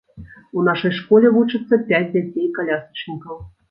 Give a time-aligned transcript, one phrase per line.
[0.59, 3.35] У нашай школе вучацца пяць дзяцей-калясачнікаў.